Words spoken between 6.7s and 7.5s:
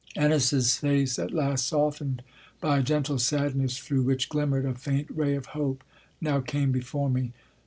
before me.